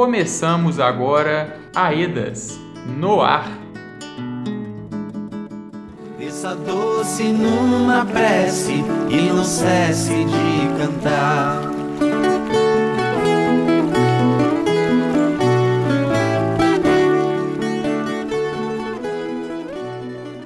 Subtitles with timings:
[0.00, 2.58] Começamos agora Aedas
[2.98, 3.46] no ar.
[6.18, 11.60] Desça doce numa prece e não cesse de cantar.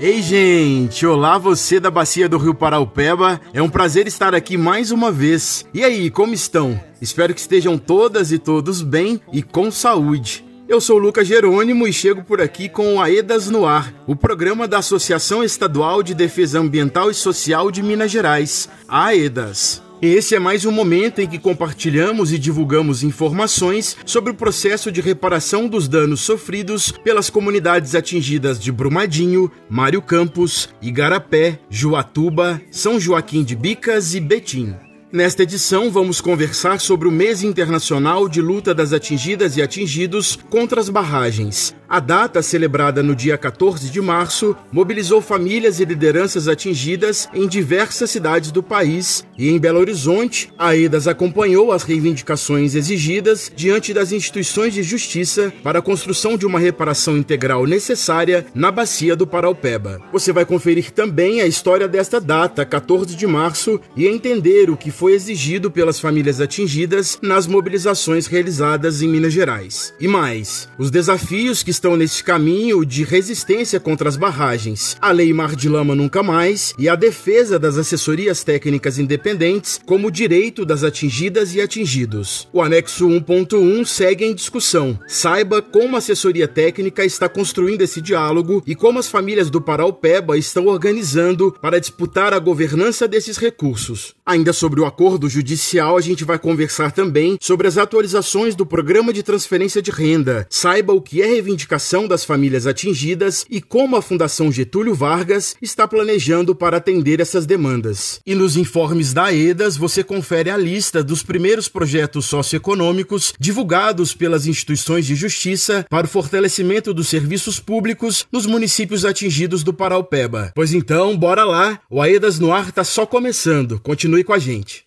[0.05, 1.07] Ei, gente!
[1.07, 3.41] Olá, você da Bacia do Rio Paraupeba.
[3.55, 5.65] É um prazer estar aqui mais uma vez.
[5.73, 6.79] E aí, como estão?
[7.01, 10.45] Espero que estejam todas e todos bem e com saúde.
[10.69, 14.69] Eu sou Lucas Jerônimo e chego por aqui com o AEDAS no Ar, o programa
[14.69, 19.84] da Associação Estadual de Defesa Ambiental e Social de Minas Gerais, AEDAS.
[20.07, 25.01] Esse é mais um momento em que compartilhamos e divulgamos informações sobre o processo de
[25.01, 33.43] reparação dos danos sofridos pelas comunidades atingidas de Brumadinho, Mário Campos, Igarapé, Juatuba, São Joaquim
[33.43, 34.75] de Bicas e Betim.
[35.11, 40.81] Nesta edição, vamos conversar sobre o Mês Internacional de Luta das Atingidas e Atingidos contra
[40.83, 41.75] as Barragens.
[41.95, 48.11] A data, celebrada no dia 14 de março, mobilizou famílias e lideranças atingidas em diversas
[48.11, 54.11] cidades do país e em Belo Horizonte, a EDAS acompanhou as reivindicações exigidas diante das
[54.11, 60.03] instituições de justiça para a construção de uma reparação integral necessária na bacia do Paraupeba.
[60.13, 64.91] Você vai conferir também a história desta data, 14 de março, e entender o que
[64.91, 69.95] foi exigido pelas famílias atingidas nas mobilizações realizadas em Minas Gerais.
[70.01, 75.35] E mais, os desafios que estão nesse caminho de resistência contra as barragens, a Lei
[75.35, 80.83] Mar de Lama Nunca Mais e a defesa das assessorias técnicas independentes como direito das
[80.83, 82.49] atingidas e atingidos.
[82.55, 84.99] O anexo 1.1 segue em discussão.
[85.07, 90.39] Saiba como a assessoria técnica está construindo esse diálogo e como as famílias do Paraupeba
[90.39, 94.15] estão organizando para disputar a governança desses recursos.
[94.25, 99.13] Ainda sobre o acordo judicial, a gente vai conversar também sobre as atualizações do programa
[99.13, 100.47] de transferência de renda.
[100.49, 101.29] Saiba o que é
[101.65, 107.47] reivindicação das famílias atingidas e como a Fundação Getúlio Vargas está planejando para atender essas
[107.47, 108.21] demandas.
[108.27, 114.47] E nos informes da EDAS, você confere a lista dos primeiros projetos socioeconômicos divulgados pelas
[114.47, 120.53] instituições de justiça para o fortalecimento dos serviços públicos nos municípios atingidos do Paraupeba.
[120.55, 123.81] Pois então, bora lá, o AEDAS no ar está só começando.
[123.81, 124.85] Continue com a gente.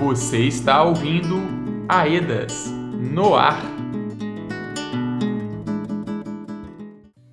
[0.00, 1.36] Você está ouvindo
[1.88, 2.66] Aedas
[3.12, 3.81] no ar.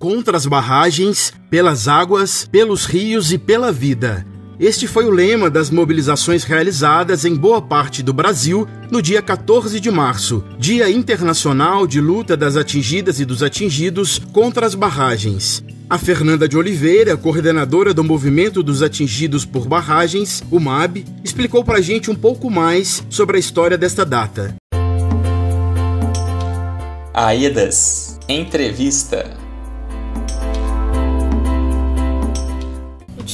[0.00, 4.26] Contra as barragens, pelas águas, pelos rios e pela vida.
[4.58, 9.78] Este foi o lema das mobilizações realizadas em boa parte do Brasil no dia 14
[9.78, 15.62] de março, Dia Internacional de Luta das Atingidas e dos Atingidos contra as Barragens.
[15.90, 21.76] A Fernanda de Oliveira, coordenadora do Movimento dos Atingidos por Barragens, o MAB, explicou para
[21.76, 24.56] a gente um pouco mais sobre a história desta data.
[27.12, 29.39] Aedas Entrevista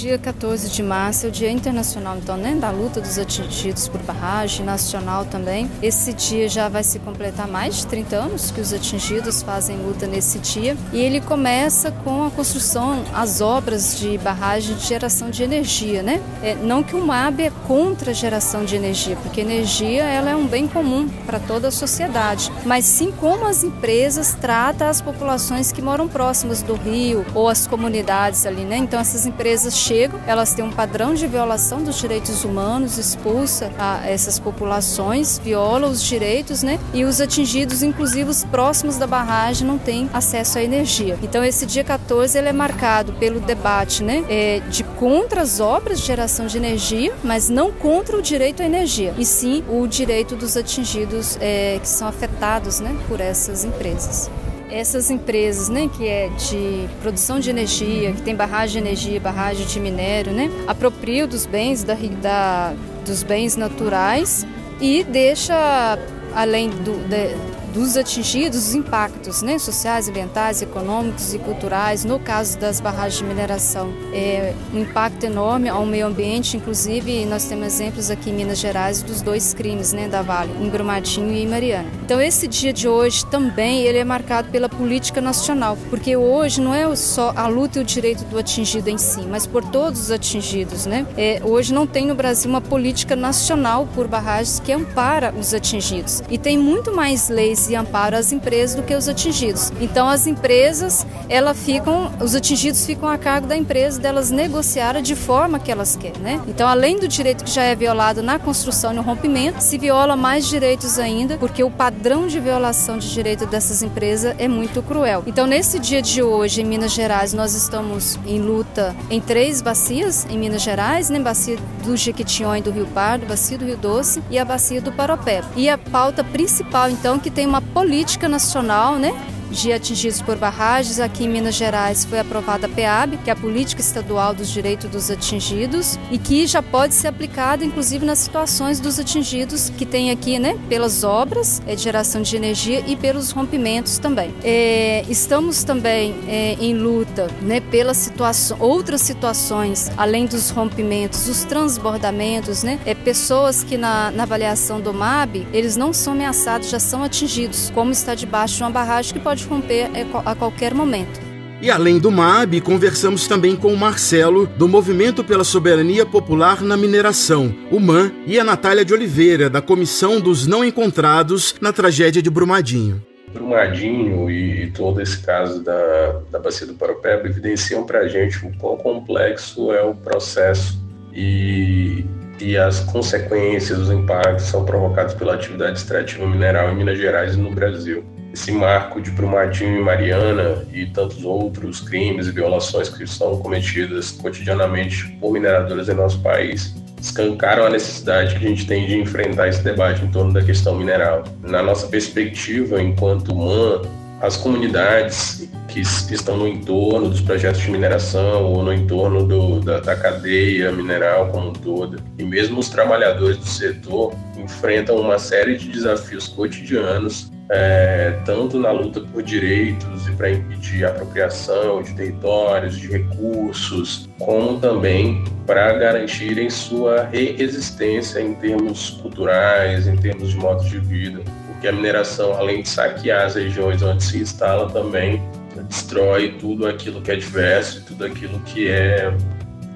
[0.00, 4.02] dia 14 de março é o Dia Internacional, então, né, da luta dos atingidos por
[4.02, 5.70] barragem, nacional também.
[5.82, 10.06] Esse dia já vai se completar mais de 30 anos que os atingidos fazem luta
[10.06, 10.76] nesse dia.
[10.92, 16.20] E ele começa com a construção, as obras de barragem de geração de energia, né?
[16.42, 20.36] É, não que o MAB é contra a geração de energia, porque energia ela é
[20.36, 25.72] um bem comum para toda a sociedade, mas sim como as empresas tratam as populações
[25.72, 28.76] que moram próximas do rio ou as comunidades ali, né?
[28.76, 34.08] Então essas empresas chegam elas têm um padrão de violação dos direitos humanos, expulsa a
[34.08, 36.78] essas populações, viola os direitos, né?
[36.92, 41.16] E os atingidos, inclusive os próximos da barragem, não têm acesso à energia.
[41.22, 44.24] Então esse dia 14 ele é marcado pelo debate, né?
[44.28, 48.66] É, de contra as obras de geração de energia, mas não contra o direito à
[48.66, 52.96] energia, e sim o direito dos atingidos é, que são afetados, né?
[53.08, 54.28] Por essas empresas
[54.70, 59.66] essas empresas, né, que é de produção de energia, que tem barragem de energia, barragem
[59.66, 62.74] de minério, né, apropriam dos bens da, da
[63.04, 64.44] dos bens naturais
[64.80, 65.98] e deixa
[66.34, 72.58] além do, de, dos atingidos os impactos né, sociais, ambientais, econômicos e culturais, no caso
[72.58, 73.92] das barragens de mineração.
[74.14, 79.02] É um impacto enorme ao meio ambiente, inclusive nós temos exemplos aqui em Minas Gerais
[79.02, 81.86] dos dois crimes né, da Vale, em Brumadinho e em Mariana.
[82.02, 86.74] Então esse dia de hoje também ele é marcado pela política nacional, porque hoje não
[86.74, 90.10] é só a luta e o direito do atingido em si, mas por todos os
[90.10, 90.86] atingidos.
[90.86, 91.06] Né?
[91.14, 96.22] É, hoje não tem no Brasil uma política nacional por barragens que ampara os atingidos.
[96.30, 99.72] E tem muito mais leis e amparo às empresas do que os atingidos.
[99.80, 105.14] Então as empresas, ela ficam, os atingidos ficam a cargo da empresa delas negociarem de
[105.14, 106.40] forma que elas querem, né?
[106.46, 110.16] Então além do direito que já é violado na construção e no rompimento, se viola
[110.16, 115.22] mais direitos ainda, porque o padrão de violação de direito dessas empresas é muito cruel.
[115.26, 120.26] Então nesse dia de hoje em Minas Gerais nós estamos em luta em três bacias
[120.30, 121.18] em Minas Gerais, né?
[121.18, 124.92] Bacia do Jequitinhonha e do Rio Pardo, bacia do Rio Doce e a bacia do
[124.92, 125.42] Paropé.
[125.54, 129.12] E a pauta principal então que tem uma política nacional, né?
[129.56, 131.00] De atingidos por barragens.
[131.00, 134.90] Aqui em Minas Gerais foi aprovada a PEAB, que é a Política Estadual dos Direitos
[134.90, 140.10] dos Atingidos, e que já pode ser aplicada inclusive nas situações dos atingidos que tem
[140.10, 144.34] aqui, né, pelas obras é, de geração de energia e pelos rompimentos também.
[144.44, 151.44] É, estamos também é, em luta, né, pelas situações, outras situações além dos rompimentos, os
[151.44, 156.78] transbordamentos, né, é, pessoas que na, na avaliação do MAB eles não são ameaçados, já
[156.78, 161.26] são atingidos, como está debaixo de uma barragem que pode romper é, a qualquer momento.
[161.60, 166.76] E além do MAB, conversamos também com o Marcelo, do Movimento pela Soberania Popular na
[166.76, 172.20] Mineração, o MAN, e a Natália de Oliveira, da Comissão dos Não Encontrados na Tragédia
[172.20, 173.02] de Brumadinho.
[173.32, 178.52] Brumadinho e, todo esse caso da, da Bacia do Paropeba evidenciam para a gente o
[178.58, 180.78] quão complexo é o processo
[181.12, 182.04] e,
[182.38, 187.38] e as consequências, os impactos são provocados pela atividade extrativa mineral em Minas Gerais e
[187.38, 188.04] no Brasil
[188.36, 194.10] esse marco de Brumadinho e Mariana e tantos outros crimes e violações que são cometidas
[194.10, 199.48] cotidianamente por mineradoras em nosso país escancaram a necessidade que a gente tem de enfrentar
[199.48, 201.24] esse debate em torno da questão mineral.
[201.40, 203.82] Na nossa perspectiva, enquanto MAN,
[204.20, 209.80] as comunidades que estão no entorno dos projetos de mineração ou no entorno do, da,
[209.80, 215.56] da, cadeia mineral como um todo, e mesmo os trabalhadores do setor enfrentam uma série
[215.56, 222.78] de desafios cotidianos é, tanto na luta por direitos e para impedir apropriação de territórios,
[222.78, 230.64] de recursos, como também para garantirem sua reexistência em termos culturais, em termos de modo
[230.64, 235.22] de vida, porque a mineração, além de saquear as regiões onde se instala, também
[235.68, 239.12] destrói tudo aquilo que é diverso, tudo aquilo que é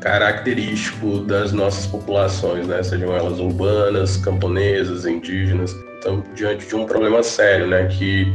[0.00, 2.82] característico das nossas populações, né?
[2.82, 8.32] sejam elas urbanas, camponesas, indígenas estamos diante de um problema sério, né, que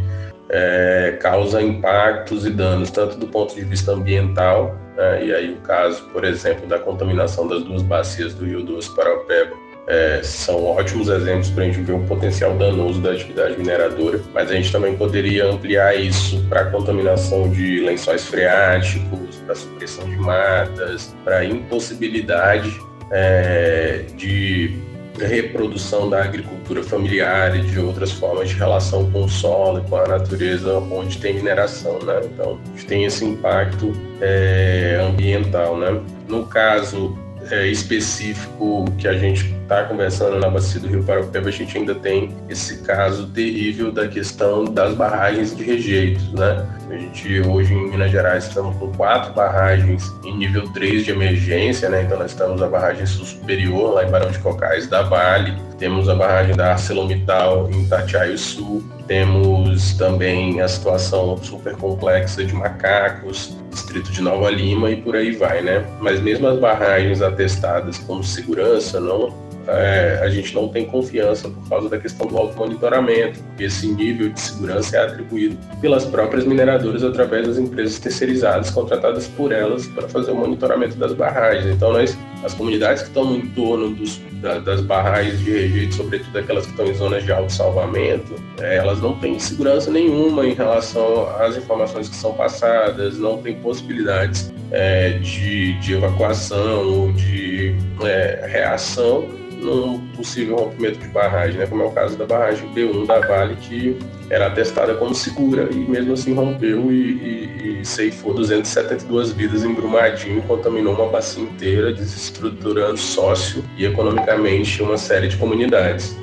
[0.49, 5.57] é, causa impactos e danos tanto do ponto de vista ambiental, né, e aí o
[5.57, 10.21] caso, por exemplo, da contaminação das duas bacias do Rio Doce para o Peba, é,
[10.23, 14.55] são ótimos exemplos para a gente ver o potencial danoso da atividade mineradora, mas a
[14.55, 20.17] gente também poderia ampliar isso para a contaminação de lençóis freáticos, para a supressão de
[20.17, 22.75] matas, para a impossibilidade
[23.11, 24.75] é, de
[25.19, 29.95] reprodução da agricultura familiar e de outras formas de relação com o solo e com
[29.95, 32.21] a natureza onde tem mineração, né?
[32.25, 36.01] Então, tem esse impacto é, ambiental, né?
[36.27, 37.17] No caso
[37.51, 41.95] é, específico que a gente está conversando na bacia do Rio Paraupeba, a gente ainda
[41.95, 46.65] tem esse caso terrível da questão das barragens de rejeitos, né?
[46.89, 51.89] A gente hoje em Minas Gerais estamos com quatro barragens em nível 3 de emergência,
[51.89, 52.03] né?
[52.03, 56.15] Então nós estamos a barragem superior lá em Barão de Cocais da Vale, temos a
[56.15, 64.11] barragem da ArcelorMittal em Itatiaio Sul, temos também a situação super complexa de Macacos, distrito
[64.11, 65.85] de Nova Lima e por aí vai, né?
[66.01, 69.33] Mas mesmo as barragens atestadas como segurança, não,
[69.67, 73.39] é, a gente não tem confiança por causa da questão do automonitoramento.
[73.59, 79.51] Esse nível de segurança é atribuído pelas próprias mineradoras através das empresas terceirizadas contratadas por
[79.51, 81.65] elas para fazer o monitoramento das barragens.
[81.65, 86.37] Então, nós, as comunidades que estão no entorno dos, da, das barragens de rejeito, sobretudo
[86.37, 91.27] aquelas que estão em zonas de autossalvamento, é, elas não têm segurança nenhuma em relação
[91.39, 98.47] às informações que são passadas, não tem possibilidades é, de, de evacuação ou de é,
[98.47, 99.27] reação
[99.61, 101.65] num possível rompimento de barragem, né?
[101.65, 103.97] como é o caso da barragem B1 da Vale, que
[104.29, 109.73] era atestada como segura e mesmo assim rompeu e, e, e ceifou 272 vidas em
[109.73, 116.17] Brumadinho, contaminou uma bacia inteira, desestruturando sócio e economicamente uma série de comunidades.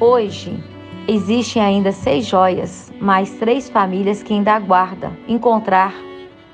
[0.00, 0.58] Hoje,
[1.06, 5.94] existem ainda seis joias, mais três famílias que ainda aguardam encontrar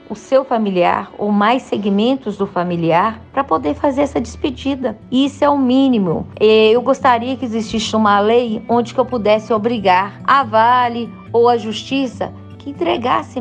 [0.08, 4.98] o seu familiar ou mais segmentos do familiar para poder fazer essa despedida.
[5.10, 6.26] Isso é o mínimo.
[6.40, 11.56] Eu gostaria que existisse uma lei onde que eu pudesse obrigar a Vale ou a
[11.56, 13.40] Justiça que que entregasse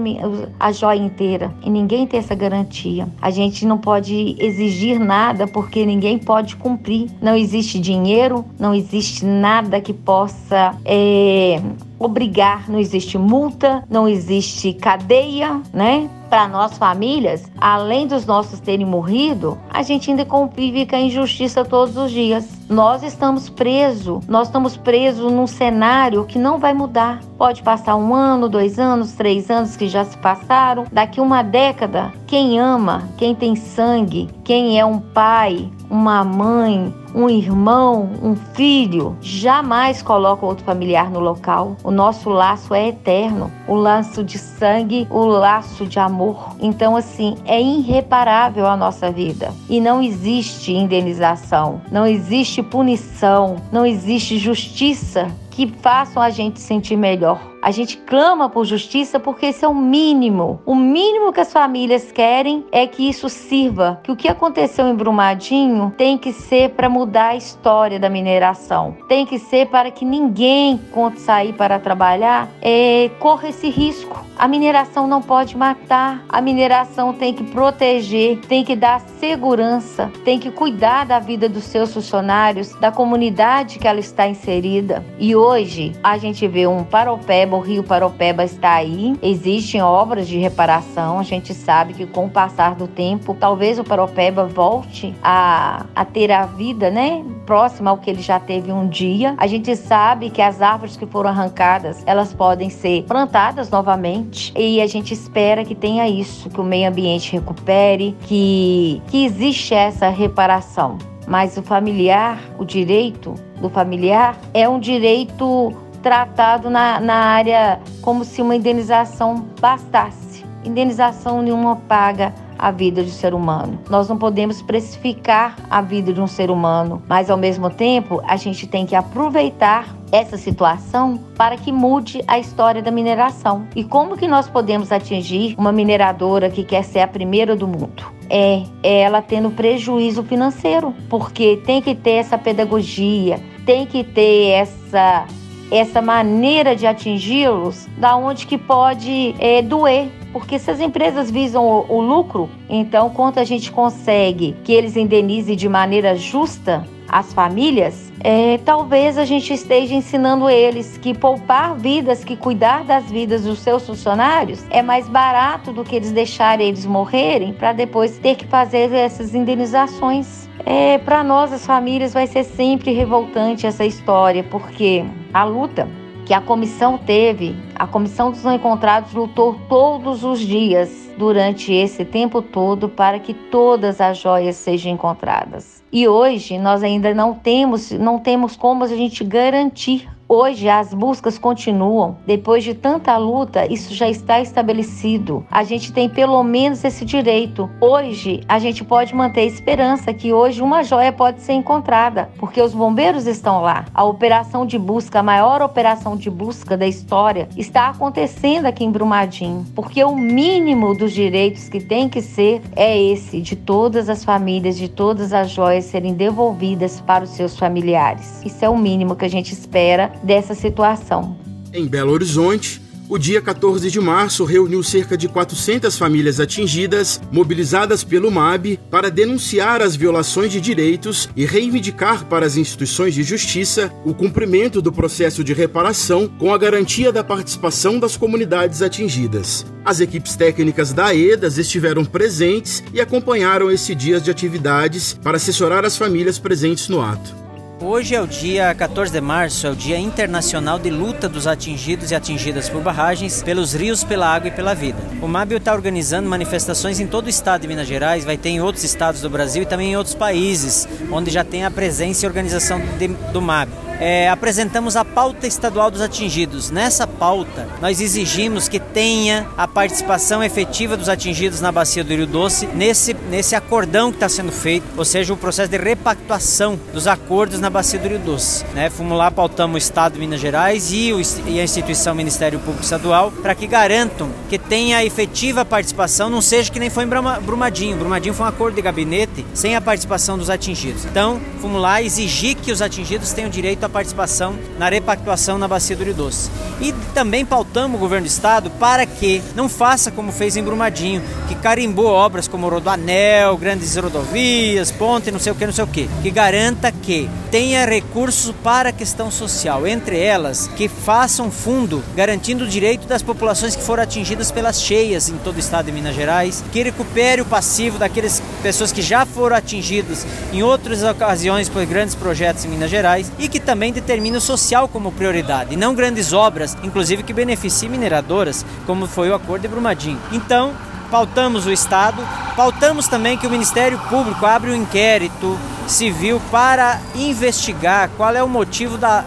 [0.60, 3.08] a joia inteira e ninguém tem essa garantia.
[3.22, 7.10] A gente não pode exigir nada porque ninguém pode cumprir.
[7.22, 11.62] Não existe dinheiro, não existe nada que possa é,
[12.00, 16.10] obrigar, não existe multa, não existe cadeia, né?
[16.30, 21.64] Para nós famílias, além dos nossos terem morrido, a gente ainda convive com a injustiça
[21.64, 22.46] todos os dias.
[22.70, 27.22] Nós estamos presos, nós estamos presos num cenário que não vai mudar.
[27.38, 30.84] Pode passar um ano, dois anos, três anos que já se passaram.
[30.92, 37.30] Daqui uma década, quem ama, quem tem sangue, quem é um pai, uma mãe, um
[37.30, 41.76] irmão, um filho, jamais coloca outro familiar no local.
[41.84, 46.56] O nosso laço é eterno, o laço de sangue, o laço de amor.
[46.60, 53.86] Então, assim, é irreparável a nossa vida e não existe indenização, não existe punição, não
[53.86, 57.42] existe justiça que façam a gente sentir melhor.
[57.64, 60.62] A gente clama por justiça porque esse é o mínimo.
[60.68, 64.94] O mínimo que as famílias querem é que isso sirva, que o que aconteceu em
[64.94, 68.98] Brumadinho tem que ser para mudar a história da mineração.
[69.08, 74.26] Tem que ser para que ninguém, quando sair para trabalhar, é, corra esse risco.
[74.38, 80.38] A mineração não pode matar, a mineração tem que proteger, tem que dar segurança, tem
[80.40, 85.04] que cuidar da vida dos seus funcionários, da comunidade que ela está inserida.
[85.18, 90.38] E hoje a gente vê um Paropeba, o Rio Paropeba está aí, existem obras de
[90.38, 95.86] reparação, a gente sabe que com o passar do tempo, talvez o Paropeba volte a,
[95.96, 99.36] a ter a vida, né, próxima ao que ele já teve um dia.
[99.38, 104.82] A gente sabe que as árvores que foram arrancadas, elas podem ser plantadas novamente e
[104.82, 110.10] a gente espera que tenha isso, que o meio ambiente recupere, que, que existe essa
[110.10, 110.98] reparação.
[111.28, 118.24] Mas o familiar, o direito do familiar, é um direito tratado na, na área como
[118.24, 120.46] se uma indenização bastasse.
[120.64, 123.80] Indenização nenhuma paga a vida de um ser humano.
[123.90, 128.36] Nós não podemos precificar a vida de um ser humano, mas ao mesmo tempo a
[128.36, 133.68] gente tem que aproveitar essa situação para que mude a história da mineração.
[133.76, 138.04] E como que nós podemos atingir uma mineradora que quer ser a primeira do mundo?
[138.30, 144.50] É, é ela tendo prejuízo financeiro, porque tem que ter essa pedagogia, tem que ter
[144.52, 145.26] essa
[145.70, 151.66] essa maneira de atingi-los, da onde que pode é, doer porque se as empresas visam
[151.66, 157.34] o, o lucro, então quanto a gente consegue que eles indenizem de maneira justa as
[157.34, 163.46] famílias, é, talvez a gente esteja ensinando eles que poupar vidas, que cuidar das vidas
[163.46, 168.36] dos seus funcionários é mais barato do que eles deixarem eles morrerem para depois ter
[168.36, 170.48] que fazer essas indenizações.
[170.64, 175.04] É, para nós, as famílias, vai ser sempre revoltante essa história, porque
[175.34, 175.88] a luta
[176.28, 182.04] que a comissão teve, a comissão dos não encontrados lutou todos os dias durante esse
[182.04, 185.82] tempo todo para que todas as joias sejam encontradas.
[185.90, 191.40] E hoje nós ainda não temos, não temos como a gente garantir Hoje as buscas
[191.40, 192.18] continuam.
[192.26, 195.46] Depois de tanta luta, isso já está estabelecido.
[195.50, 197.70] A gente tem pelo menos esse direito.
[197.80, 202.62] Hoje a gente pode manter a esperança que hoje uma joia pode ser encontrada, porque
[202.62, 203.86] os bombeiros estão lá.
[203.94, 208.92] A operação de busca, a maior operação de busca da história, está acontecendo aqui em
[208.92, 214.26] Brumadinho, porque o mínimo dos direitos que tem que ser é esse de todas as
[214.26, 218.44] famílias, de todas as joias serem devolvidas para os seus familiares.
[218.46, 221.38] Isso é o mínimo que a gente espera dessa situação.
[221.74, 228.04] Em Belo Horizonte, o dia 14 de março reuniu cerca de 400 famílias atingidas, mobilizadas
[228.04, 233.94] pelo MAB, para denunciar as violações de direitos e reivindicar para as instituições de justiça
[234.04, 239.66] o cumprimento do processo de reparação com a garantia da participação das comunidades atingidas.
[239.86, 245.86] As equipes técnicas da AEDAS estiveram presentes e acompanharam esse dia de atividades para assessorar
[245.86, 247.47] as famílias presentes no ato.
[247.80, 252.10] Hoje é o dia 14 de março, é o Dia Internacional de Luta dos Atingidos
[252.10, 254.98] e Atingidas por Barragens, pelos rios, pela água e pela vida.
[255.22, 258.62] O MABIO está organizando manifestações em todo o estado de Minas Gerais, vai ter em
[258.62, 262.28] outros estados do Brasil e também em outros países, onde já tem a presença e
[262.28, 266.70] organização de, do MABIO é, apresentamos a pauta estadual dos atingidos.
[266.70, 272.28] Nessa pauta, nós exigimos que tenha a participação efetiva dos atingidos na bacia do Rio
[272.28, 277.08] Doce nesse, nesse acordão que está sendo feito, ou seja, o processo de repactuação dos
[277.08, 278.66] acordos na bacia do Rio Doce.
[278.74, 278.90] Né?
[278.90, 282.84] Fomos lá, pautamos o Estado de Minas Gerais e, o, e a instituição Ministério Público
[282.84, 287.98] Estadual para que garantam que tenha efetiva participação, não seja que nem foi em Brumadinho.
[287.98, 291.06] Brumadinho foi um acordo de gabinete sem a participação dos atingidos.
[291.06, 295.96] Então, fomos lá exigir que os atingidos tenham direito à participação na repactuação na bacia
[295.96, 296.50] do Rio Doce.
[296.80, 301.24] E também pautamos o governo do estado para que não faça como fez em Brumadinho,
[301.48, 305.88] que carimbou obras como Rodoanel, grandes rodovias, ponte, não sei o que, não sei o
[305.88, 311.50] que, que garanta que tenha recursos para a questão social, entre elas que faça um
[311.50, 315.86] fundo garantindo o direito das populações que foram atingidas pelas cheias em todo o estado
[315.86, 321.04] de Minas Gerais, que recupere o passivo daquelas pessoas que já foram atingidas em outras
[321.04, 325.76] ocasiões por grandes projetos em Minas Gerais e que também determine o social como prioridade,
[325.76, 330.20] não grandes obras, inclusive que beneficiem mineradoras, como foi o acordo de Brumadinho.
[330.32, 330.74] Então,
[331.10, 332.22] pautamos o Estado,
[332.56, 338.50] pautamos também que o Ministério Público abra um inquérito civil para investigar qual é o
[338.50, 339.24] motivo da,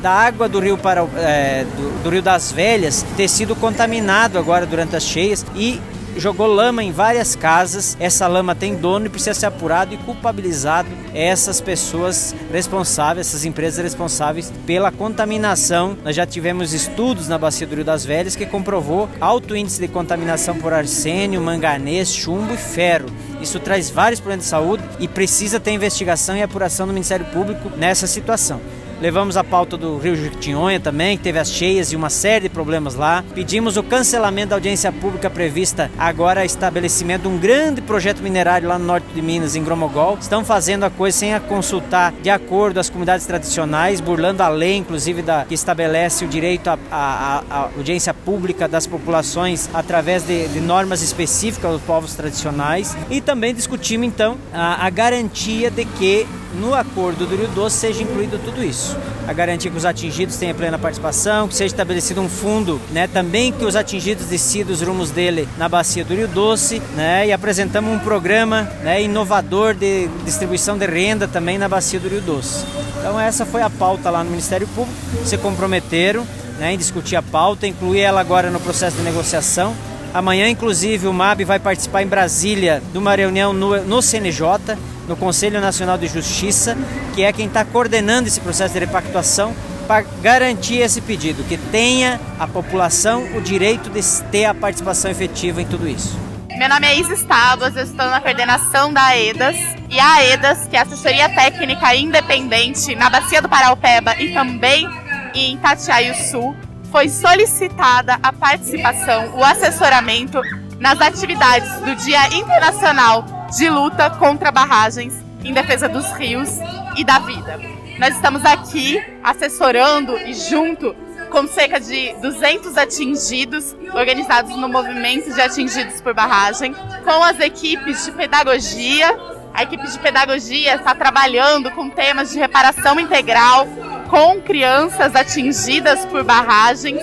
[0.00, 4.64] da água do rio, para, é, do, do rio das Velhas ter sido contaminado agora
[4.64, 5.80] durante as cheias e
[6.16, 7.96] jogou lama em várias casas.
[8.00, 13.82] Essa lama tem dono e precisa ser apurado e culpabilizado essas pessoas responsáveis, essas empresas
[13.82, 15.96] responsáveis pela contaminação.
[16.04, 19.88] Nós já tivemos estudos na bacia do Rio das Velhas que comprovou alto índice de
[19.88, 23.08] contaminação por arsênio, manganês, chumbo e ferro.
[23.40, 27.70] Isso traz vários problemas de saúde e precisa ter investigação e apuração do Ministério Público
[27.76, 28.60] nessa situação.
[29.00, 32.48] Levamos a pauta do Rio Jequitinhonha também, que teve as cheias e uma série de
[32.48, 33.24] problemas lá.
[33.32, 38.76] Pedimos o cancelamento da audiência pública prevista agora estabelecimento de um grande projeto minerário lá
[38.76, 40.18] no norte de Minas, em Gromogol.
[40.20, 44.76] Estão fazendo a coisa sem a consultar de acordo as comunidades tradicionais, burlando a lei,
[44.76, 51.02] inclusive, da, que estabelece o direito à audiência pública das populações através de, de, normas
[51.02, 52.96] específicas dos povos tradicionais.
[53.08, 58.02] E também discutimos, então, a, a garantia de que no acordo do Rio Doce seja
[58.02, 58.96] incluído tudo isso.
[59.26, 63.52] A garantia que os atingidos tenham plena participação, que seja estabelecido um fundo, né, também
[63.52, 67.92] que os atingidos decidam os rumos dele na bacia do Rio Doce, né, e apresentamos
[67.92, 72.64] um programa né, inovador de distribuição de renda também na bacia do Rio Doce.
[72.98, 76.26] Então essa foi a pauta lá no Ministério Público, se comprometeram
[76.58, 79.74] né, em discutir a pauta, incluir ela agora no processo de negociação.
[80.12, 84.76] Amanhã, inclusive, o MAB vai participar em Brasília de uma reunião no, no CNJ,
[85.08, 86.76] no Conselho Nacional de Justiça,
[87.14, 92.20] que é quem está coordenando esse processo de repactuação para garantir esse pedido, que tenha
[92.38, 96.16] a população o direito de ter a participação efetiva em tudo isso.
[96.58, 99.56] Meu nome é Isis Tábuas, eu estou na coordenação da AEDAS.
[99.88, 104.86] E a AEDAS, que é assessoria técnica independente na Bacia do Paraupeba e também
[105.34, 106.54] em Itatiaia Sul,
[106.90, 110.40] foi solicitada a participação, o assessoramento
[110.78, 116.58] nas atividades do Dia Internacional de luta contra barragens em defesa dos rios
[116.96, 117.58] e da vida.
[117.98, 120.94] Nós estamos aqui assessorando e junto
[121.30, 128.04] com cerca de 200 atingidos organizados no movimento de atingidos por barragem, com as equipes
[128.04, 129.18] de pedagogia.
[129.52, 133.66] A equipe de pedagogia está trabalhando com temas de reparação integral
[134.08, 137.02] com crianças atingidas por barragens,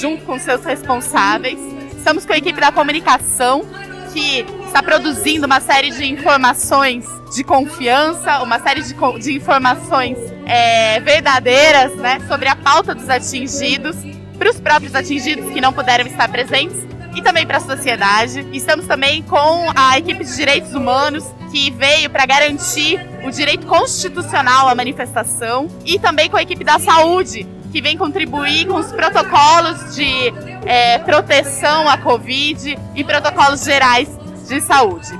[0.00, 1.58] junto com seus responsáveis.
[1.96, 3.64] Estamos com a equipe da comunicação,
[4.12, 4.44] que
[4.76, 11.94] está produzindo uma série de informações de confiança, uma série de, de informações é, verdadeiras
[11.96, 13.96] né, sobre a pauta dos atingidos,
[14.38, 16.76] para os próprios atingidos que não puderam estar presentes
[17.14, 18.46] e também para a sociedade.
[18.52, 24.68] Estamos também com a equipe de direitos humanos que veio para garantir o direito constitucional
[24.68, 29.96] à manifestação e também com a equipe da saúde que vem contribuir com os protocolos
[29.96, 30.34] de
[30.66, 35.18] é, proteção à Covid e protocolos gerais de saúde.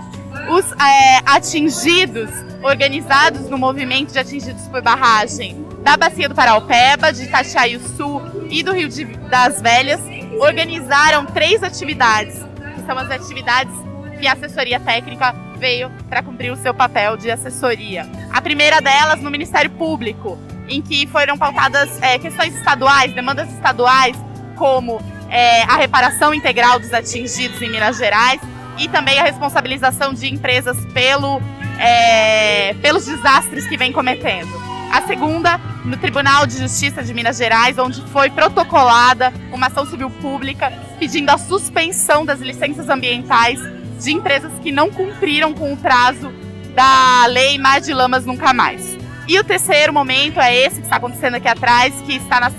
[0.49, 2.31] Os é, atingidos,
[2.62, 8.62] organizados no movimento de atingidos por barragem da Bacia do Paraupeba, de Itachaí Sul e
[8.62, 10.01] do Rio de, das Velhas,
[10.41, 12.35] organizaram três atividades,
[12.75, 13.75] que são as atividades
[14.19, 18.07] que a assessoria técnica veio para cumprir o seu papel de assessoria.
[18.33, 24.17] A primeira delas no Ministério Público, em que foram pautadas é, questões estaduais, demandas estaduais,
[24.57, 28.41] como é, a reparação integral dos atingidos em Minas Gerais
[28.79, 31.41] e também a responsabilização de empresas pelo,
[31.79, 34.67] é, pelos desastres que vem cometendo.
[34.93, 40.11] A segunda, no Tribunal de Justiça de Minas Gerais, onde foi protocolada uma ação civil
[40.11, 43.61] pública pedindo a suspensão das licenças ambientais
[44.01, 46.33] de empresas que não cumpriram com o prazo
[46.75, 48.97] da Lei Mar de Lamas Nunca Mais.
[49.27, 52.51] E o terceiro momento é esse que está acontecendo aqui atrás, que está na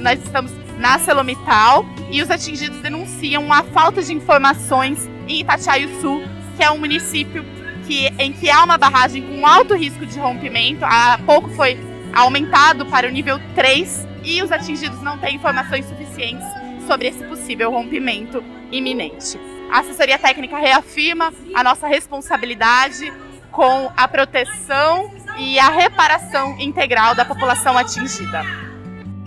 [0.00, 6.22] nós estamos na Celomital e os atingidos denunciam a falta de informações em Itatiaio Sul,
[6.56, 7.44] que é um município
[7.86, 10.84] que, em que há uma barragem com alto risco de rompimento.
[10.84, 11.78] Há pouco foi
[12.14, 16.46] aumentado para o nível 3 e os atingidos não têm informações suficientes
[16.86, 19.38] sobre esse possível rompimento iminente.
[19.70, 23.12] A assessoria técnica reafirma a nossa responsabilidade
[23.50, 28.63] com a proteção e a reparação integral da população atingida.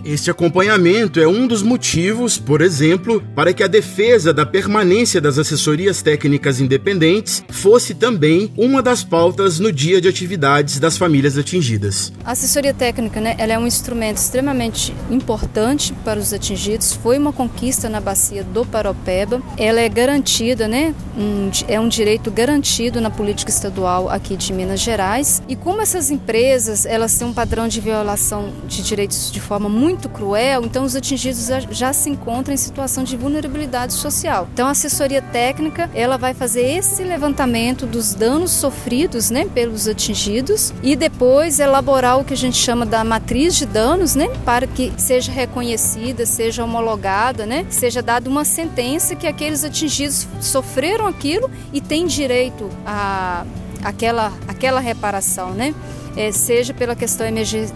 [0.04, 5.38] Este acompanhamento é um dos motivos, por exemplo, para que a defesa da permanência das
[5.38, 12.12] assessorias técnicas independentes fosse também uma das pautas no dia de atividades das famílias atingidas.
[12.24, 16.92] A assessoria técnica, né, ela é um instrumento extremamente importante para os atingidos.
[16.92, 19.42] Foi uma conquista na bacia do Paropeba.
[19.56, 24.80] Ela é garantida, né, um, é um direito garantido na política estadual aqui de Minas
[24.80, 25.42] Gerais.
[25.48, 29.87] E como essas empresas, elas têm um padrão de violação de direitos de forma muito
[29.88, 34.46] muito cruel, então os atingidos já, se encontram em situação de vulnerabilidade social.
[34.52, 40.74] Então a assessoria técnica, ela vai fazer esse levantamento dos danos sofridos, né, pelos atingidos
[40.82, 44.92] e depois elaborar o que a gente chama da matriz de danos, né, para que
[44.98, 51.80] seja reconhecida, seja homologada, né, seja dada uma sentença que aqueles atingidos sofreram aquilo e
[51.80, 53.46] têm direito a
[53.82, 55.72] aquela aquela reparação, né?
[56.18, 57.24] É, seja pela questão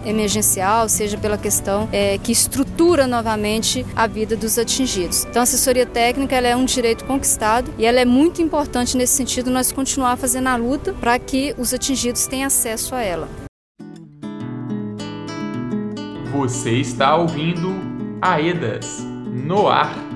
[0.05, 5.23] emergencial, seja pela questão é, que estrutura novamente a vida dos atingidos.
[5.23, 9.49] Então, a assessoria técnica é um direito conquistado e ela é muito importante nesse sentido
[9.49, 13.29] nós continuar fazendo a luta para que os atingidos tenham acesso a ela.
[16.33, 17.73] Você está ouvindo
[18.21, 20.12] Aedas no ar.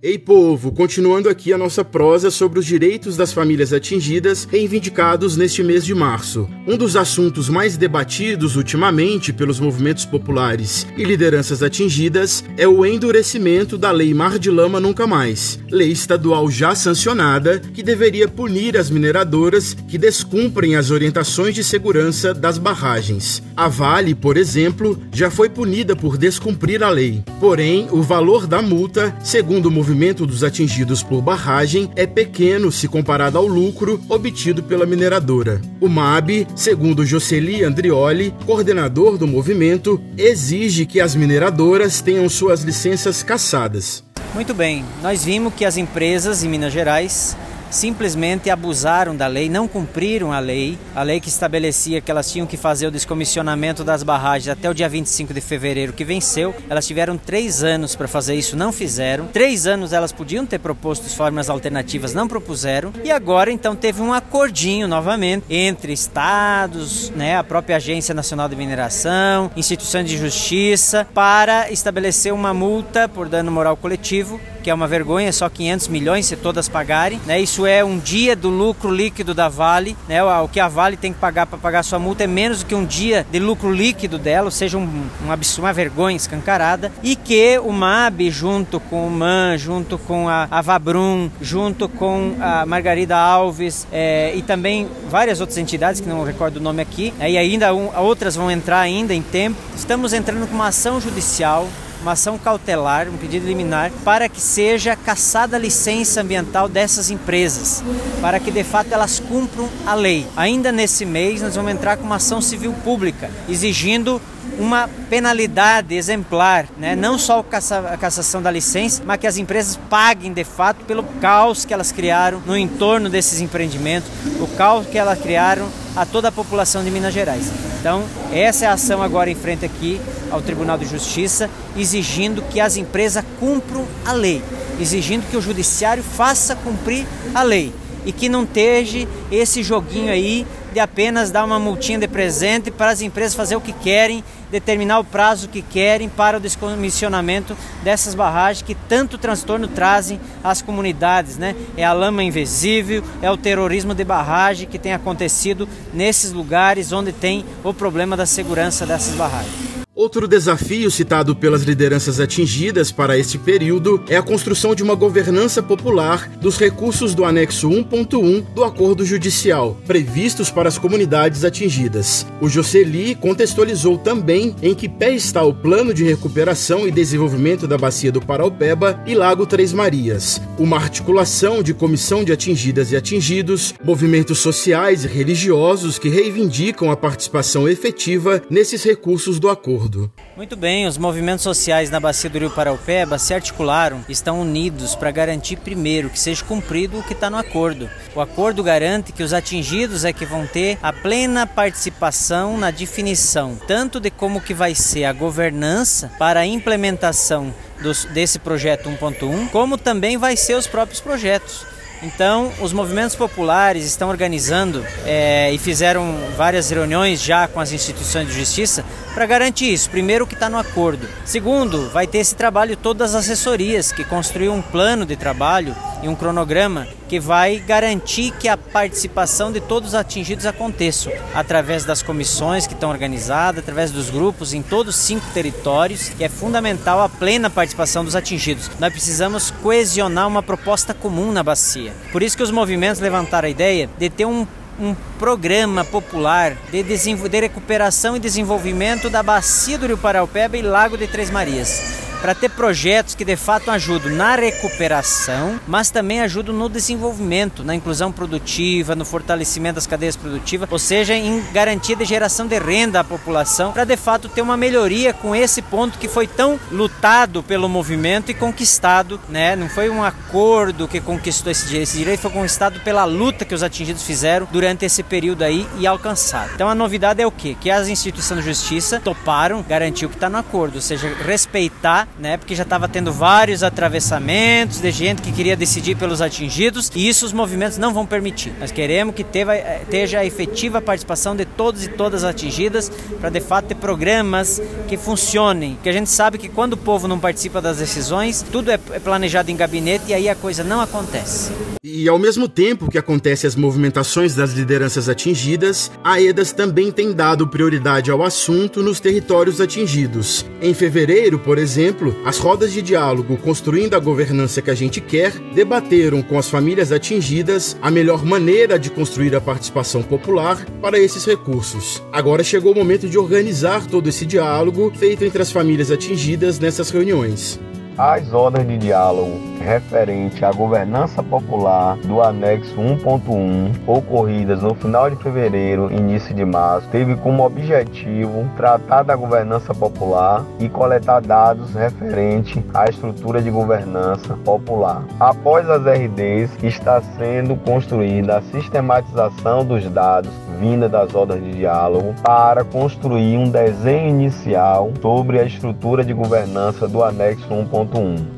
[0.00, 5.60] Ei povo, continuando aqui a nossa prosa sobre os direitos das famílias atingidas reivindicados neste
[5.60, 6.48] mês de março.
[6.68, 13.76] Um dos assuntos mais debatidos ultimamente pelos movimentos populares e lideranças atingidas é o endurecimento
[13.76, 18.90] da Lei Mar de Lama Nunca Mais, lei estadual já sancionada que deveria punir as
[18.90, 23.42] mineradoras que descumprem as orientações de segurança das barragens.
[23.56, 27.24] A Vale, por exemplo, já foi punida por descumprir a lei.
[27.40, 32.70] Porém, o valor da multa, segundo o movimento movimento dos atingidos por barragem é pequeno
[32.70, 35.62] se comparado ao lucro obtido pela mineradora.
[35.80, 43.22] O MAB, segundo Jocely Andrioli, coordenador do movimento, exige que as mineradoras tenham suas licenças
[43.22, 44.04] cassadas.
[44.34, 47.36] Muito bem, nós vimos que as empresas em Minas Gerais
[47.70, 52.46] simplesmente abusaram da lei, não cumpriram a lei, a lei que estabelecia que elas tinham
[52.46, 56.54] que fazer o descomissionamento das barragens até o dia 25 de fevereiro, que venceu.
[56.68, 59.26] Elas tiveram três anos para fazer isso, não fizeram.
[59.26, 62.92] Três anos elas podiam ter proposto formas alternativas, não propuseram.
[63.04, 68.56] E agora então teve um acordinho novamente entre estados, né, a própria Agência Nacional de
[68.56, 74.86] Mineração, instituições de justiça, para estabelecer uma multa por dano moral coletivo que é uma
[74.86, 77.18] vergonha, só 500 milhões se todas pagarem.
[77.24, 77.40] Né?
[77.40, 79.96] Isso é um dia do lucro líquido da Vale.
[80.06, 80.22] Né?
[80.22, 82.74] O que a Vale tem que pagar para pagar sua multa é menos do que
[82.74, 86.92] um dia de lucro líquido dela, ou seja, um, um absurdo, uma vergonha escancarada.
[87.02, 92.36] E que o MAB, junto com o MAN, junto com a, a Vabrum, junto com
[92.38, 97.14] a Margarida Alves é, e também várias outras entidades que não recordo o nome aqui,
[97.16, 97.30] né?
[97.30, 101.66] e ainda um, outras vão entrar ainda em tempo, estamos entrando com uma ação judicial
[102.08, 107.84] uma ação cautelar, um pedido liminar, para que seja caçada a licença ambiental dessas empresas,
[108.22, 110.26] para que de fato elas cumpram a lei.
[110.34, 114.22] Ainda nesse mês, nós vamos entrar com uma ação civil pública, exigindo
[114.58, 116.94] uma penalidade exemplar, né?
[116.96, 121.64] não só a cassação da licença, mas que as empresas paguem de fato pelo caos
[121.64, 124.08] que elas criaram no entorno desses empreendimentos,
[124.40, 127.50] o caos que elas criaram a toda a população de Minas Gerais.
[127.80, 132.60] Então, essa é a ação agora em frente aqui ao Tribunal de Justiça, exigindo que
[132.60, 134.42] as empresas cumpram a lei,
[134.80, 137.72] exigindo que o judiciário faça cumprir a lei
[138.04, 142.90] e que não esteja esse joguinho aí de apenas dar uma multinha de presente para
[142.90, 148.14] as empresas fazer o que querem, determinar o prazo que querem para o descomissionamento dessas
[148.14, 151.54] barragens que tanto transtorno trazem às comunidades, né?
[151.76, 157.12] É a lama invisível, é o terrorismo de barragem que tem acontecido nesses lugares onde
[157.12, 159.67] tem o problema da segurança dessas barragens.
[159.98, 165.60] Outro desafio citado pelas lideranças atingidas para este período é a construção de uma governança
[165.60, 172.24] popular dos recursos do anexo 1.1 do acordo judicial, previstos para as comunidades atingidas.
[172.40, 177.76] O Jocely contextualizou também em que pé está o plano de recuperação e desenvolvimento da
[177.76, 183.74] bacia do Paraupeba e Lago Três Marias, uma articulação de comissão de atingidas e atingidos,
[183.82, 189.87] movimentos sociais e religiosos que reivindicam a participação efetiva nesses recursos do acordo
[190.36, 195.10] Muito bem, os movimentos sociais na bacia do Rio Paraupeba se articularam, estão unidos para
[195.10, 197.90] garantir primeiro que seja cumprido o que está no acordo.
[198.14, 203.56] O acordo garante que os atingidos é que vão ter a plena participação na definição
[203.66, 209.50] tanto de como que vai ser a governança para a implementação dos, desse projeto 1.1,
[209.50, 211.77] como também vai ser os próprios projetos.
[212.02, 218.28] Então, os movimentos populares estão organizando é, e fizeram várias reuniões já com as instituições
[218.28, 218.84] de justiça
[219.14, 219.90] para garantir isso.
[219.90, 221.08] Primeiro, que está no acordo.
[221.24, 226.08] Segundo, vai ter esse trabalho todas as assessorias que construíram um plano de trabalho e
[226.08, 232.02] um cronograma que vai garantir que a participação de todos os atingidos aconteça através das
[232.02, 237.00] comissões que estão organizadas, através dos grupos em todos os cinco territórios, que é fundamental
[237.00, 238.70] a plena participação dos atingidos.
[238.78, 241.92] Nós precisamos coesionar uma proposta comum na bacia.
[242.12, 244.46] Por isso que os movimentos levantaram a ideia de ter um
[244.80, 250.96] um programa popular de, de recuperação e desenvolvimento da bacia do Rio Paraupeba e Lago
[250.96, 256.54] de Três Marias para ter projetos que de fato ajudam na recuperação, mas também ajudam
[256.54, 262.04] no desenvolvimento, na inclusão produtiva, no fortalecimento das cadeias produtivas, ou seja, em garantia de
[262.04, 266.08] geração de renda à população, para de fato ter uma melhoria com esse ponto que
[266.08, 269.54] foi tão lutado pelo movimento e conquistado, né?
[269.54, 273.54] Não foi um acordo que conquistou esse direito, esse direito foi conquistado pela luta que
[273.54, 276.50] os atingidos fizeram durante esse período aí e alcançado.
[276.54, 277.56] Então a novidade é o quê?
[277.60, 282.07] Que as instituições de justiça toparam garantir o que está no acordo, ou seja, respeitar
[282.18, 282.36] né?
[282.36, 287.26] Porque já estava tendo vários atravessamentos de gente que queria decidir pelos atingidos e isso
[287.26, 288.52] os movimentos não vão permitir.
[288.60, 292.90] Nós queremos que teva, eh, esteja a efetiva participação de todos e todas atingidas
[293.20, 295.74] para de fato ter programas que funcionem.
[295.74, 298.98] Porque a gente sabe que quando o povo não participa das decisões, tudo é, é
[298.98, 301.50] planejado em gabinete e aí a coisa não acontece.
[301.82, 307.12] E ao mesmo tempo que acontecem as movimentações das lideranças atingidas, a EDAS também tem
[307.12, 310.44] dado prioridade ao assunto nos territórios atingidos.
[310.60, 315.32] Em fevereiro, por exemplo, as rodas de diálogo Construindo a Governança que a gente quer
[315.54, 321.24] debateram com as famílias atingidas a melhor maneira de construir a participação popular para esses
[321.24, 322.02] recursos.
[322.12, 326.90] Agora chegou o momento de organizar todo esse diálogo feito entre as famílias atingidas nessas
[326.90, 327.58] reuniões.
[327.98, 335.16] As ordens de diálogo referente à governança popular do anexo 1.1, ocorridas no final de
[335.16, 342.64] fevereiro, início de março, teve como objetivo tratar da governança popular e coletar dados referente
[342.72, 345.02] à estrutura de governança popular.
[345.18, 350.30] Após as RDs, está sendo construída a sistematização dos dados
[350.60, 356.88] vinda das ordens de diálogo para construir um desenho inicial sobre a estrutura de governança
[356.88, 357.87] do anexo 1.1.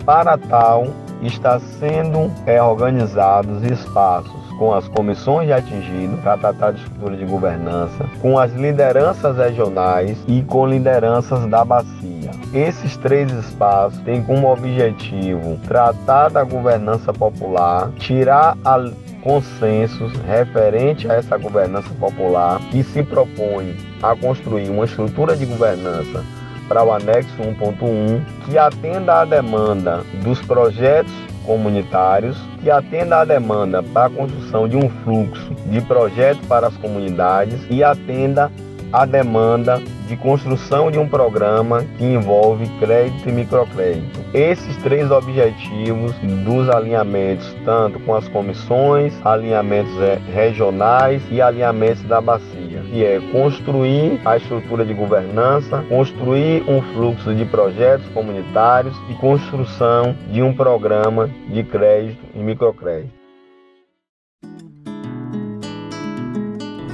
[0.04, 0.86] Para tal,
[1.22, 7.24] está sendo é, organizados espaços com as comissões de atingido para tratar de estrutura de
[7.24, 12.30] governança, com as lideranças regionais e com lideranças da bacia.
[12.52, 18.90] Esses três espaços têm como objetivo tratar da governança popular, tirar a
[19.22, 26.24] consensos referente a essa governança popular que se propõe a construir uma estrutura de governança
[26.70, 31.12] para o anexo 1.1 que atenda à demanda dos projetos
[31.44, 36.76] comunitários, que atenda à demanda para a construção de um fluxo de projetos para as
[36.76, 38.52] comunidades e atenda
[38.92, 44.20] à demanda de construção de um programa que envolve crédito e microcrédito.
[44.34, 46.12] Esses três objetivos
[46.44, 52.59] dos alinhamentos, tanto com as comissões, alinhamentos é, regionais e alinhamentos da bacia,
[52.90, 60.16] que é construir a estrutura de governança, construir um fluxo de projetos comunitários e construção
[60.30, 63.14] de um programa de crédito e microcrédito.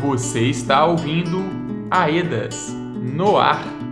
[0.03, 1.43] Você está ouvindo
[1.91, 3.86] AEDAS no ar.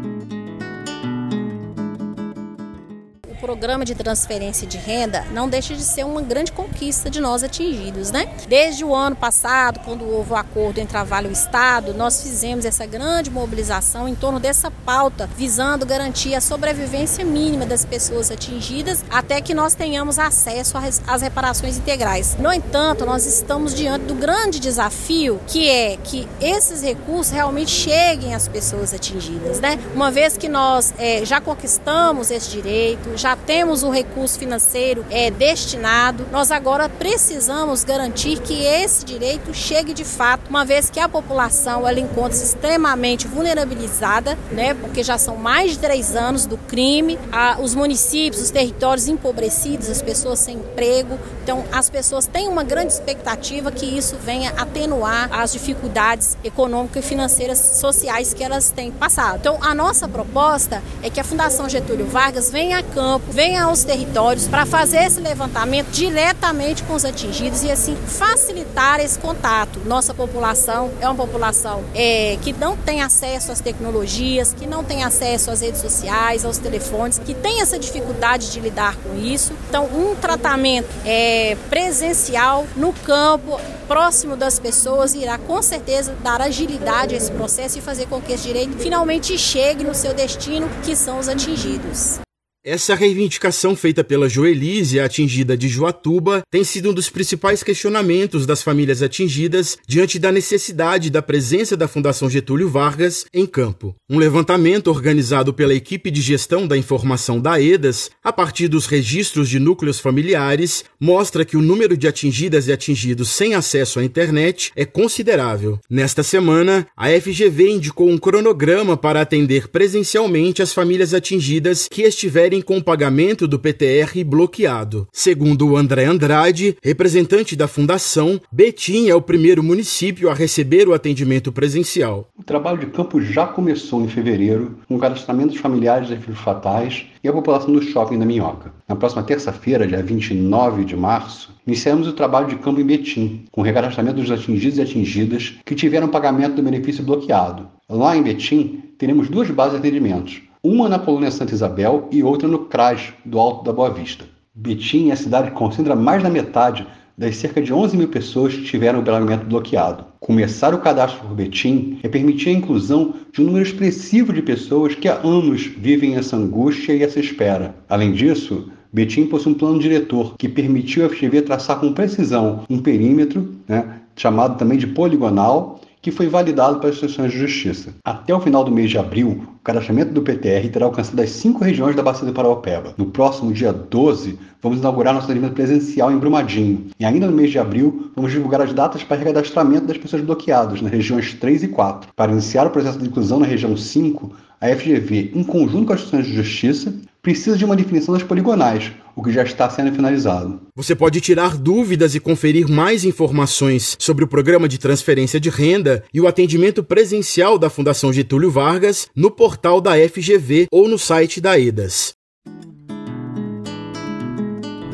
[3.44, 8.10] Programa de transferência de renda não deixa de ser uma grande conquista de nós atingidos,
[8.10, 8.26] né?
[8.48, 12.22] Desde o ano passado, quando houve o acordo entre a Vale e o Estado, nós
[12.22, 18.30] fizemos essa grande mobilização em torno dessa pauta, visando garantir a sobrevivência mínima das pessoas
[18.30, 22.38] atingidas até que nós tenhamos acesso às reparações integrais.
[22.38, 28.34] No entanto, nós estamos diante do grande desafio que é que esses recursos realmente cheguem
[28.34, 29.78] às pessoas atingidas, né?
[29.94, 35.30] Uma vez que nós é, já conquistamos esse direito, já temos o recurso financeiro é,
[35.30, 36.26] destinado.
[36.30, 41.86] Nós agora precisamos garantir que esse direito chegue de fato, uma vez que a população
[41.86, 44.74] ela encontra-se extremamente vulnerabilizada, né?
[44.74, 49.88] Porque já são mais de três anos do crime, a, os municípios, os territórios empobrecidos,
[49.88, 51.18] as pessoas sem emprego.
[51.42, 57.08] Então, as pessoas têm uma grande expectativa que isso venha atenuar as dificuldades econômicas e
[57.08, 59.38] financeiras sociais que elas têm passado.
[59.40, 63.84] Então, a nossa proposta é que a Fundação Getúlio Vargas venha a campo, venha aos
[63.84, 69.80] territórios para fazer esse levantamento diretamente com os atingidos e assim facilitar esse contato.
[69.84, 75.02] Nossa população é uma população é, que não tem acesso às tecnologias, que não tem
[75.04, 79.52] acesso às redes sociais, aos telefones, que tem essa dificuldade de lidar com isso.
[79.68, 87.14] Então, um tratamento é, presencial no campo, próximo das pessoas, irá com certeza dar agilidade
[87.14, 90.96] a esse processo e fazer com que esse direito finalmente chegue no seu destino, que
[90.96, 92.23] são os atingidos.
[92.66, 98.62] Essa reivindicação feita pela Joelise, atingida de Joatuba, tem sido um dos principais questionamentos das
[98.62, 103.94] famílias atingidas diante da necessidade da presença da Fundação Getúlio Vargas em campo.
[104.08, 109.50] Um levantamento organizado pela equipe de gestão da informação da EDAS, a partir dos registros
[109.50, 114.72] de núcleos familiares, mostra que o número de atingidas e atingidos sem acesso à internet
[114.74, 115.78] é considerável.
[115.90, 122.53] Nesta semana, a FGV indicou um cronograma para atender presencialmente as famílias atingidas que estiverem
[122.62, 125.08] com o pagamento do PTR bloqueado.
[125.12, 130.94] Segundo o André Andrade, representante da fundação, Betim é o primeiro município a receber o
[130.94, 132.28] atendimento presencial.
[132.38, 137.06] O trabalho de campo já começou em fevereiro, com cadastramento dos familiares de filhos fatais
[137.22, 138.72] e a população do shopping da Minhoca.
[138.88, 143.60] Na próxima terça-feira, dia 29 de março, iniciamos o trabalho de campo em Betim, com
[143.60, 147.68] o recadastramento dos atingidos e atingidas que tiveram pagamento do benefício bloqueado.
[147.88, 152.48] Lá em Betim, teremos duas bases de atendimentos uma na colônia Santa Isabel e outra
[152.48, 154.24] no CRAS, do Alto da Boa Vista.
[154.54, 156.86] Betim é a cidade que concentra mais da metade
[157.18, 160.06] das cerca de 11 mil pessoas que tiveram o pagamento bloqueado.
[160.20, 164.94] Começar o cadastro por Betim é permitir a inclusão de um número expressivo de pessoas
[164.94, 167.74] que há anos vivem essa angústia e essa espera.
[167.86, 172.78] Além disso, Betim possui um plano diretor que permitiu a FGV traçar com precisão um
[172.78, 177.94] perímetro, né, chamado também de poligonal, que foi validado pelas instituições de justiça.
[178.04, 181.64] Até o final do mês de abril, o cadastramento do PTR terá alcançado as cinco
[181.64, 182.92] regiões da Bacia do Paraopeba.
[182.98, 186.88] No próximo dia 12, vamos inaugurar nosso atendimento presencial em Brumadinho.
[187.00, 190.82] E ainda no mês de abril, vamos divulgar as datas para recadastramento das pessoas bloqueadas
[190.82, 192.12] nas regiões 3 e 4.
[192.14, 196.00] Para iniciar o processo de inclusão na região 5, a FGV, em conjunto com as
[196.00, 200.60] instituições de justiça, precisa de uma definição das poligonais, o que já está sendo finalizado.
[200.76, 206.04] Você pode tirar dúvidas e conferir mais informações sobre o programa de transferência de renda
[206.12, 211.40] e o atendimento presencial da Fundação Getúlio Vargas no portal da FGV ou no site
[211.40, 212.12] da EDAS.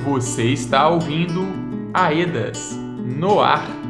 [0.05, 1.47] Você está ouvindo
[1.93, 2.79] a EDAS
[3.19, 3.90] no ar.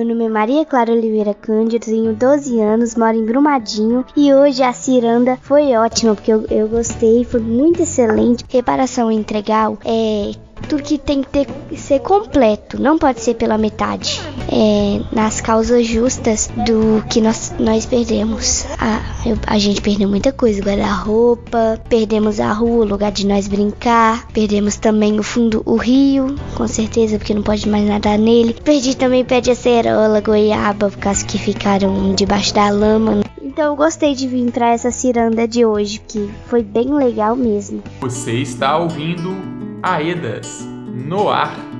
[0.00, 4.62] Meu nome é Maria Clara Oliveira Cândido, tenho 12 anos, moro em Brumadinho e hoje
[4.62, 8.42] a ciranda foi ótima porque eu, eu gostei, foi muito excelente.
[8.48, 10.32] Reparação integral é
[10.70, 14.20] tudo que tem que ter, ser completo, não pode ser pela metade.
[14.48, 18.64] É, nas causas justas do que nós, nós perdemos.
[18.78, 23.48] A, eu, a gente perdeu muita coisa, guarda-roupa, perdemos a rua, o lugar de nós
[23.48, 28.54] brincar, perdemos também o fundo, o rio, com certeza, porque não pode mais nadar nele.
[28.54, 33.22] Perdi também pé de acerola, goiaba, por causa que ficaram debaixo da lama.
[33.42, 37.82] Então eu gostei de vir entrar essa ciranda de hoje, que foi bem legal mesmo.
[38.00, 39.34] Você está ouvindo
[39.82, 40.59] Aedas
[40.90, 41.70] no ar.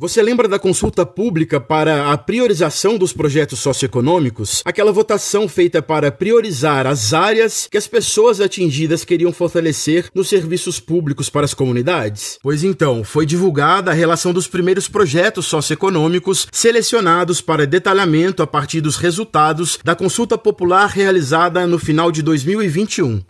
[0.00, 4.62] Você lembra da consulta pública para a priorização dos projetos socioeconômicos?
[4.64, 10.80] Aquela votação feita para priorizar as áreas que as pessoas atingidas queriam fortalecer nos serviços
[10.80, 12.38] públicos para as comunidades?
[12.42, 18.80] Pois então, foi divulgada a relação dos primeiros projetos socioeconômicos selecionados para detalhamento a partir
[18.80, 23.20] dos resultados da consulta popular realizada no final de 2021.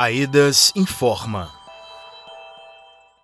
[0.00, 1.57] AEDAS informa.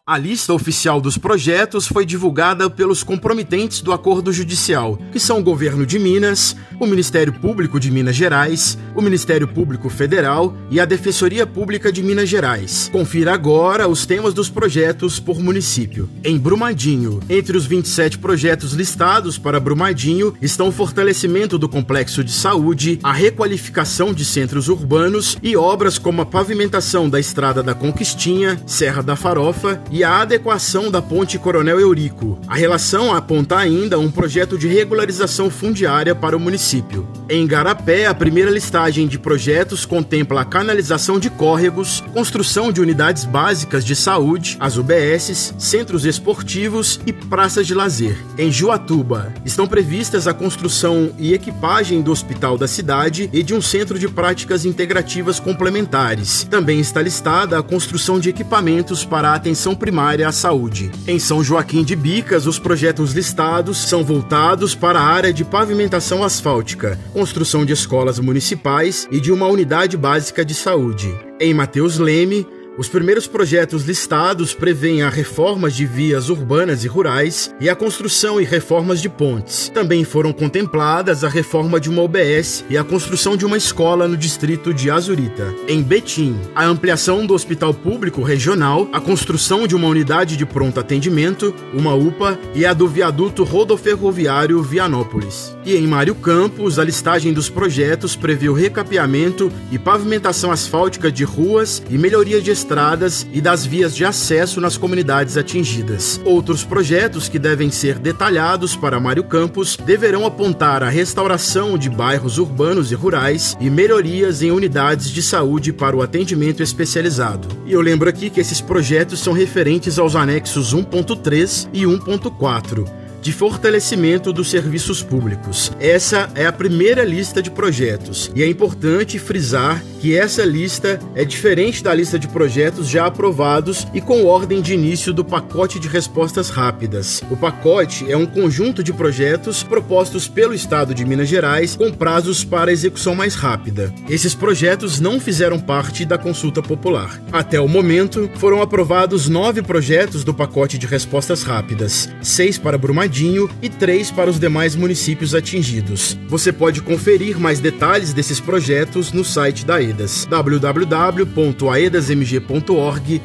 [0.07, 5.43] A lista oficial dos projetos foi divulgada pelos comprometentes do acordo judicial, que são o
[5.43, 10.85] Governo de Minas, o Ministério Público de Minas Gerais, o Ministério Público Federal e a
[10.85, 12.91] Defensoria Pública de Minas Gerais.
[12.93, 16.07] Confira agora os temas dos projetos por município.
[16.23, 22.33] Em Brumadinho, entre os 27 projetos listados para Brumadinho estão o fortalecimento do complexo de
[22.33, 28.61] saúde, a requalificação de centros urbanos e obras como a pavimentação da Estrada da Conquistinha,
[28.67, 32.37] Serra da Farofa e a adequação da ponte Coronel Eurico.
[32.49, 37.07] A relação aponta ainda um projeto de regularização fundiária para o município.
[37.31, 43.25] Em Garapé, a primeira listagem de projetos contempla a canalização de córregos, construção de unidades
[43.25, 48.19] básicas de saúde, as UBSs, centros esportivos e praças de lazer.
[48.37, 53.63] Em Juatuba, estão previstas a construção e equipagem do hospital da cidade e de um
[53.63, 56.43] centro de práticas integrativas complementares.
[56.51, 60.91] Também está listada a construção de equipamentos para a atenção primária à saúde.
[61.07, 66.25] Em São Joaquim de Bicas, os projetos listados são voltados para a área de pavimentação
[66.25, 71.15] asfáltica, construção de escolas municipais e de uma unidade básica de saúde.
[71.39, 72.47] Em Mateus Leme,
[72.77, 78.41] os primeiros projetos listados prevêem a reformas de vias urbanas e rurais e a construção
[78.41, 79.71] e reformas de pontes.
[79.73, 84.17] Também foram contempladas a reforma de uma UBS e a construção de uma escola no
[84.17, 85.55] distrito de Azurita.
[85.69, 90.81] Em Betim, a ampliação do Hospital Público Regional, a construção de uma unidade de pronto
[90.81, 95.57] atendimento, uma UPA e a do viaduto rodoferroviário Vianópolis.
[95.65, 101.25] E em Mário Campos, a listagem dos projetos prevê o recapeamento e pavimentação asfáltica de
[101.25, 106.19] ruas e melhoria de estradas e das vias de acesso nas comunidades atingidas.
[106.25, 112.39] Outros projetos que devem ser detalhados para Mário Campos deverão apontar a restauração de bairros
[112.39, 117.47] urbanos e rurais e melhorias em unidades de saúde para o atendimento especializado.
[117.67, 123.33] E eu lembro aqui que esses projetos são referentes aos anexos 1.3 e 1.4 de
[123.33, 125.73] fortalecimento dos serviços públicos.
[125.81, 131.25] Essa é a primeira lista de projetos e é importante frisar que essa lista é
[131.25, 135.89] diferente da lista de projetos já aprovados e com ordem de início do pacote de
[135.89, 137.23] respostas rápidas.
[137.31, 142.45] O pacote é um conjunto de projetos propostos pelo Estado de Minas Gerais com prazos
[142.45, 143.91] para execução mais rápida.
[144.07, 147.19] Esses projetos não fizeram parte da consulta popular.
[147.33, 153.14] Até o momento, foram aprovados nove projetos do pacote de respostas rápidas, seis para Brumadinho
[153.63, 156.19] e três para os demais municípios atingidos.
[156.27, 163.23] Você pode conferir mais detalhes desses projetos no site da AEDAS, www.aedasmg.org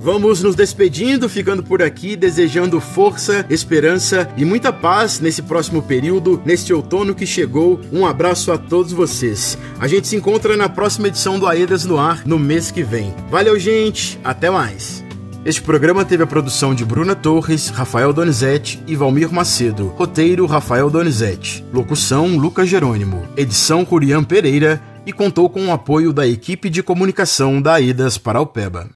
[0.00, 6.42] Vamos nos despedindo, ficando por aqui, desejando força, esperança e muita paz nesse próximo período,
[6.44, 7.80] neste outono que chegou.
[7.92, 9.56] Um abraço a todos vocês.
[9.78, 13.14] A gente se encontra na próxima edição do Aedas no Ar no mês que vem.
[13.30, 14.18] Valeu, gente.
[14.24, 15.04] Até mais.
[15.44, 19.88] Este programa teve a produção de Bruna Torres, Rafael Donizete e Valmir Macedo.
[19.88, 21.64] Roteiro Rafael Donizete.
[21.72, 23.26] Locução Lucas Jerônimo.
[23.36, 28.88] Edição Curian Pereira e contou com o apoio da equipe de comunicação da Idas Paraupeba.